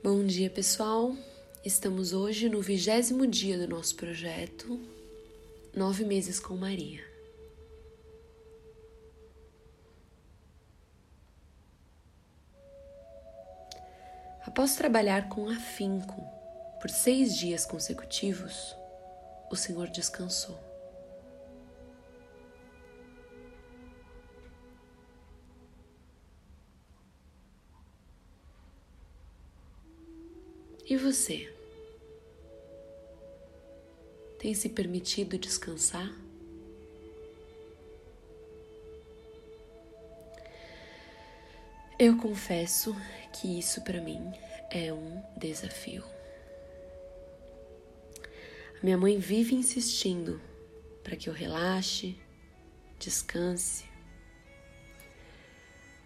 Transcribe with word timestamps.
Bom 0.00 0.24
dia, 0.24 0.48
pessoal. 0.48 1.12
Estamos 1.64 2.12
hoje 2.12 2.48
no 2.48 2.62
vigésimo 2.62 3.26
dia 3.26 3.58
do 3.58 3.66
nosso 3.66 3.96
projeto 3.96 4.80
Nove 5.74 6.04
Meses 6.04 6.38
com 6.38 6.56
Maria. 6.56 7.02
Após 14.46 14.76
trabalhar 14.76 15.28
com 15.28 15.48
afinco 15.48 16.22
por 16.80 16.90
seis 16.90 17.36
dias 17.36 17.66
consecutivos, 17.66 18.76
o 19.50 19.56
Senhor 19.56 19.88
descansou. 19.88 20.67
E 30.88 30.96
você? 30.96 31.52
Tem 34.38 34.54
se 34.54 34.70
permitido 34.70 35.36
descansar? 35.36 36.10
Eu 41.98 42.16
confesso 42.16 42.96
que 43.34 43.58
isso 43.58 43.82
para 43.82 44.00
mim 44.00 44.32
é 44.70 44.90
um 44.90 45.22
desafio. 45.36 46.02
A 48.80 48.82
minha 48.82 48.96
mãe 48.96 49.18
vive 49.18 49.54
insistindo 49.54 50.40
para 51.04 51.16
que 51.16 51.28
eu 51.28 51.34
relaxe, 51.34 52.16
descanse. 52.98 53.84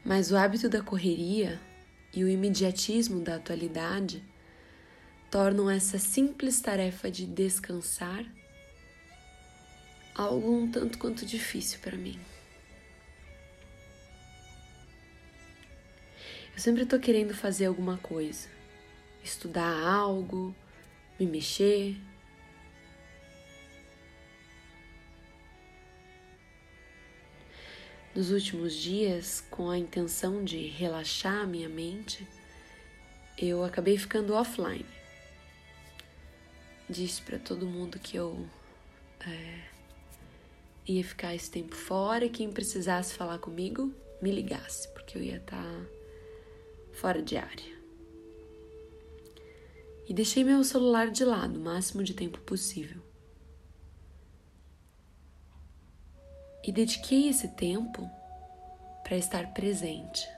Mas 0.04 0.32
o 0.32 0.36
hábito 0.36 0.68
da 0.68 0.82
correria 0.82 1.60
e 2.12 2.24
o 2.24 2.28
imediatismo 2.28 3.20
da 3.20 3.36
atualidade 3.36 4.31
tornam 5.32 5.70
essa 5.70 5.98
simples 5.98 6.60
tarefa 6.60 7.10
de 7.10 7.24
descansar 7.24 8.22
algo 10.14 10.54
um 10.54 10.70
tanto 10.70 10.98
quanto 10.98 11.24
difícil 11.24 11.78
para 11.80 11.96
mim. 11.96 12.20
Eu 16.52 16.58
sempre 16.58 16.82
estou 16.82 17.00
querendo 17.00 17.32
fazer 17.32 17.64
alguma 17.64 17.96
coisa, 17.96 18.46
estudar 19.24 19.72
algo, 19.82 20.54
me 21.18 21.24
mexer. 21.24 21.96
Nos 28.14 28.30
últimos 28.30 28.74
dias, 28.74 29.42
com 29.48 29.70
a 29.70 29.78
intenção 29.78 30.44
de 30.44 30.66
relaxar 30.66 31.40
a 31.40 31.46
minha 31.46 31.70
mente, 31.70 32.28
eu 33.38 33.64
acabei 33.64 33.96
ficando 33.96 34.34
offline 34.34 34.84
disse 36.88 37.22
para 37.22 37.38
todo 37.38 37.66
mundo 37.66 37.98
que 37.98 38.16
eu 38.16 38.46
é, 39.26 39.62
ia 40.86 41.04
ficar 41.04 41.34
esse 41.34 41.50
tempo 41.50 41.74
fora 41.74 42.24
e 42.24 42.30
quem 42.30 42.50
precisasse 42.50 43.14
falar 43.14 43.38
comigo 43.38 43.92
me 44.20 44.30
ligasse, 44.30 44.88
porque 44.88 45.18
eu 45.18 45.22
ia 45.22 45.36
estar 45.36 45.62
tá 45.62 45.86
fora 46.92 47.22
de 47.22 47.36
área. 47.36 47.82
E 50.08 50.14
deixei 50.14 50.44
meu 50.44 50.62
celular 50.64 51.10
de 51.10 51.24
lado 51.24 51.58
o 51.58 51.62
máximo 51.62 52.02
de 52.02 52.14
tempo 52.14 52.38
possível. 52.40 53.00
E 56.64 56.70
dediquei 56.70 57.28
esse 57.28 57.48
tempo 57.48 58.08
para 59.02 59.16
estar 59.16 59.52
presente. 59.52 60.28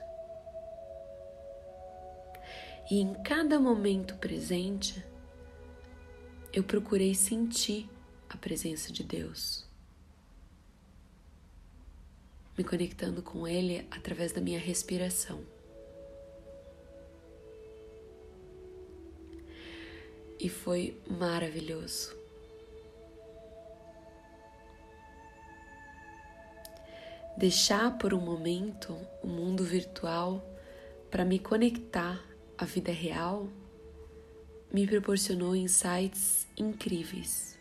E 2.89 2.99
em 2.99 3.13
cada 3.15 3.59
momento 3.59 4.15
presente, 4.15 5.03
eu 6.55 6.63
procurei 6.63 7.13
sentir 7.13 7.85
a 8.29 8.37
presença 8.37 8.89
de 8.89 9.03
Deus, 9.03 9.65
me 12.57 12.63
conectando 12.63 13.21
com 13.21 13.45
Ele 13.45 13.85
através 13.91 14.31
da 14.31 14.39
minha 14.39 14.57
respiração. 14.57 15.43
E 20.39 20.47
foi 20.47 20.97
maravilhoso. 21.05 22.15
Deixar 27.37 27.97
por 27.97 28.13
um 28.13 28.21
momento 28.21 28.97
o 29.21 29.27
mundo 29.27 29.65
virtual 29.65 30.41
para 31.11 31.25
me 31.25 31.37
conectar 31.37 32.23
à 32.57 32.63
vida 32.63 32.93
real 32.93 33.49
me 34.75 34.85
proporcionou 34.85 35.55
insights 35.55 36.45
incríveis 36.57 37.57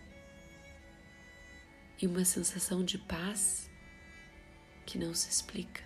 e 2.03 2.09
uma 2.09 2.25
sensação 2.25 2.85
de 2.85 2.99
paz 2.99 3.71
que 4.85 4.99
não 4.99 5.15
se 5.15 5.31
explica. 5.31 5.81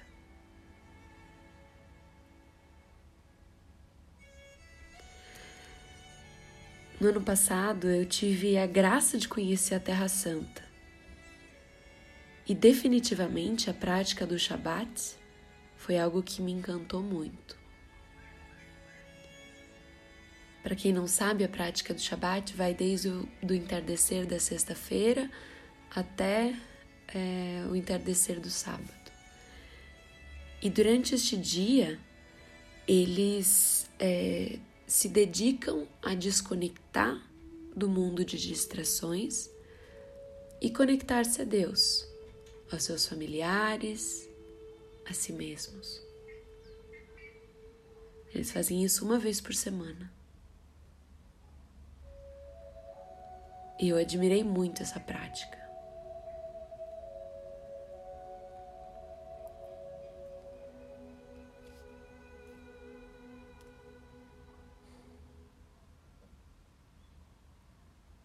No 6.99 7.11
ano 7.11 7.21
passado 7.21 7.91
eu 7.91 8.06
tive 8.06 8.56
a 8.56 8.67
graça 8.67 9.19
de 9.19 9.28
conhecer 9.28 9.75
a 9.75 9.81
Terra 9.81 10.09
Santa 10.09 10.65
e 12.47 12.55
definitivamente 12.55 13.69
a 13.69 13.75
prática 13.75 14.27
do 14.27 14.38
Shabat 14.38 15.15
foi 15.77 15.99
algo 15.99 16.22
que 16.22 16.41
me 16.41 16.53
encantou 16.53 17.03
muito. 17.03 17.68
Para 20.69 20.77
quem 20.77 20.93
não 20.93 21.06
sabe, 21.06 21.45
a 21.45 21.49
prática 21.49 21.95
do 21.95 22.01
Shabat 22.01 22.53
vai 22.53 22.75
desde 22.75 23.09
o 23.09 23.27
do 23.43 23.55
entardecer 23.55 24.27
da 24.27 24.39
sexta-feira 24.39 25.31
até 25.91 26.55
é, 27.15 27.67
o 27.71 27.75
entardecer 27.75 28.39
do 28.39 28.51
sábado. 28.51 29.11
E 30.61 30.69
durante 30.69 31.15
este 31.15 31.39
dia, 31.39 31.99
eles 32.87 33.89
é, 33.99 34.59
se 34.87 35.09
dedicam 35.09 35.89
a 36.03 36.15
desconectar 36.15 37.19
do 37.75 37.89
mundo 37.89 38.23
de 38.23 38.37
distrações 38.37 39.49
e 40.61 40.69
conectar-se 40.69 41.41
a 41.41 41.45
Deus, 41.47 42.06
aos 42.71 42.83
seus 42.83 43.06
familiares, 43.06 44.29
a 45.06 45.15
si 45.15 45.33
mesmos. 45.33 46.03
Eles 48.35 48.53
fazem 48.53 48.85
isso 48.85 49.03
uma 49.03 49.19
vez 49.19 49.41
por 49.41 49.55
semana. 49.55 50.18
E 53.81 53.89
eu 53.91 53.97
admirei 53.97 54.43
muito 54.43 54.83
essa 54.83 54.99
prática. 54.99 55.56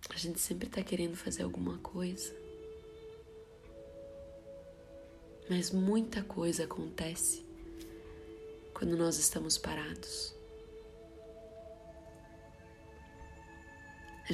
A 0.10 0.18
gente 0.18 0.40
sempre 0.40 0.68
está 0.68 0.82
querendo 0.82 1.16
fazer 1.16 1.44
alguma 1.44 1.78
coisa, 1.80 2.34
mas 5.50 5.70
muita 5.70 6.24
coisa 6.24 6.64
acontece 6.64 7.46
quando 8.74 8.96
nós 8.96 9.18
estamos 9.18 9.58
parados. 9.58 10.34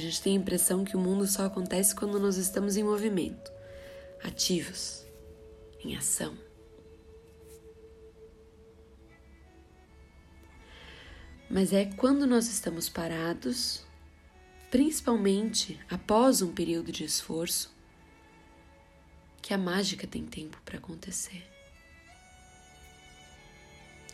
A 0.00 0.02
gente 0.02 0.22
tem 0.22 0.34
a 0.34 0.40
impressão 0.40 0.82
que 0.82 0.96
o 0.96 0.98
mundo 0.98 1.26
só 1.26 1.44
acontece 1.44 1.94
quando 1.94 2.18
nós 2.18 2.38
estamos 2.38 2.74
em 2.78 2.82
movimento, 2.82 3.52
ativos, 4.24 5.04
em 5.84 5.94
ação. 5.94 6.38
Mas 11.50 11.74
é 11.74 11.84
quando 11.84 12.26
nós 12.26 12.48
estamos 12.48 12.88
parados, 12.88 13.84
principalmente 14.70 15.78
após 15.90 16.40
um 16.40 16.50
período 16.54 16.90
de 16.90 17.04
esforço, 17.04 17.70
que 19.42 19.52
a 19.52 19.58
mágica 19.58 20.06
tem 20.06 20.24
tempo 20.24 20.58
para 20.64 20.78
acontecer. 20.78 21.46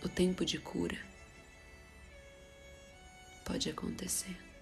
O 0.03 0.09
tempo 0.09 0.45
de 0.45 0.59
cura 0.59 0.99
pode 3.45 3.71
acontecer. 3.71 4.56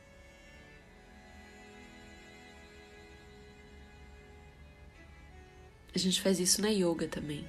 A 5.95 5.99
gente 5.99 6.21
faz 6.21 6.41
isso 6.41 6.61
na 6.61 6.69
yoga 6.69 7.07
também. 7.07 7.47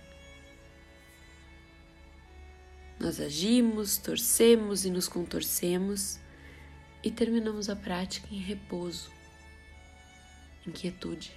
Nós 3.00 3.20
agimos, 3.20 3.98
torcemos 3.98 4.86
e 4.86 4.90
nos 4.90 5.08
contorcemos 5.08 6.20
e 7.04 7.12
terminamos 7.12 7.70
a 7.70 7.76
prática 7.76 8.28
em 8.32 8.40
repouso, 8.40 9.12
em 10.66 10.72
quietude, 10.72 11.32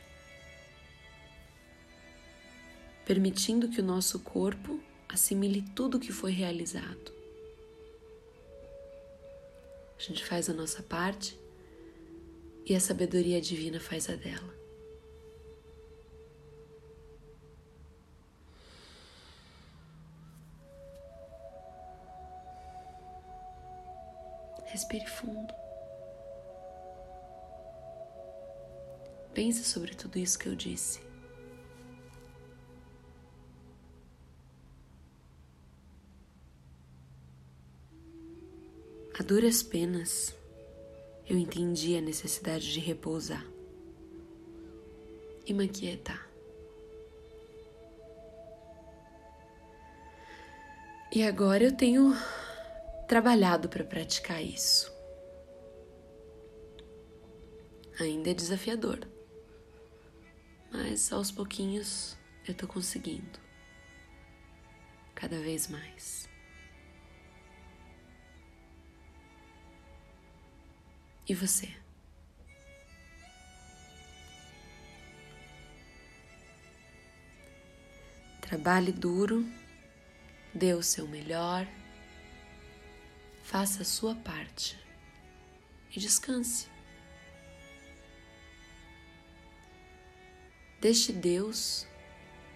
permitindo 3.05 3.69
que 3.69 3.81
o 3.81 3.85
nosso 3.85 4.21
corpo 4.21 4.81
assimile 5.09 5.63
tudo 5.75 5.97
o 5.97 6.01
que 6.01 6.13
foi 6.13 6.31
realizado. 6.31 7.13
A 9.99 10.03
gente 10.03 10.25
faz 10.25 10.49
a 10.49 10.55
nossa 10.55 10.83
parte 10.83 11.39
e 12.65 12.75
a 12.75 12.81
sabedoria 12.81 13.41
divina 13.41 13.81
faz 13.81 14.09
a 14.09 14.15
dela. 14.15 14.58
Respire 24.79 25.07
fundo. 25.07 25.53
Pense 29.35 29.65
sobre 29.65 29.93
tudo 29.93 30.17
isso 30.21 30.39
que 30.39 30.49
eu 30.49 30.55
disse. 30.55 31.01
A 39.19 39.23
duras 39.25 39.65
penas, 39.65 40.33
eu 41.29 41.37
entendi 41.37 41.97
a 41.97 42.01
necessidade 42.01 42.73
de 42.73 42.79
repousar 42.79 43.45
e 45.45 45.53
me 45.53 45.65
aquietar. 45.65 46.25
E 51.13 51.25
agora 51.25 51.65
eu 51.65 51.77
tenho 51.77 52.15
trabalhado 53.09 53.71
para 53.71 53.83
praticar 53.83 54.45
isso. 54.45 54.95
Ainda 57.99 58.31
é 58.31 58.35
desafiador, 58.35 59.01
mas 60.71 61.11
aos 61.11 61.33
pouquinhos 61.33 62.19
eu 62.47 62.55
tô 62.55 62.69
conseguindo. 62.69 63.41
Cada 65.15 65.41
vez 65.41 65.67
mais. 65.69 66.29
E 71.27 71.35
você? 71.35 71.75
Trabalhe 78.43 78.93
duro, 78.93 79.45
dê 80.55 80.73
o 80.75 80.83
seu 80.83 81.09
melhor, 81.09 81.67
faça 83.49 83.83
a 83.83 83.85
sua 83.85 84.15
parte 84.15 84.79
e 85.95 85.99
descanse. 85.99 86.69
Deixe 90.81 91.13
Deus 91.13 91.87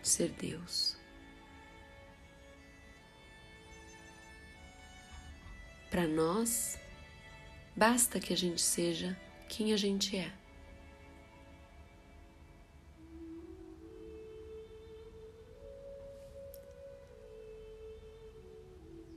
ser 0.03 0.31
Deus. 0.31 0.97
Para 5.91 6.06
nós, 6.06 6.79
Basta 7.75 8.21
que 8.21 8.35
a 8.35 8.37
gente 8.37 8.61
seja 8.61 9.19
quem 9.49 9.73
a 9.73 9.77
gente 9.77 10.17
é. 10.17 10.31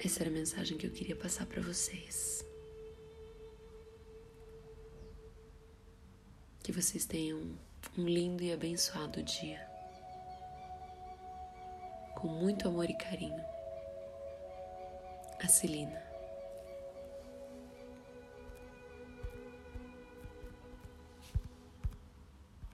Essa 0.06 0.22
era 0.22 0.30
a 0.30 0.34
mensagem 0.34 0.78
que 0.78 0.86
eu 0.86 0.92
queria 0.92 1.16
passar 1.16 1.48
para 1.48 1.64
vocês. 1.64 2.46
Que 6.62 6.72
vocês 6.72 7.06
tenham 7.06 7.58
um 7.98 8.08
lindo 8.08 8.44
e 8.44 8.54
abençoado 8.54 9.24
dia. 9.24 9.68
Com 12.14 12.28
muito 12.28 12.68
amor 12.68 12.88
e 12.88 12.94
carinho. 12.94 13.44
A 15.42 15.48
Celina. 15.48 16.05